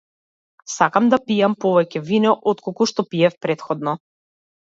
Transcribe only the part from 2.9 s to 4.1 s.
што пиев претходно.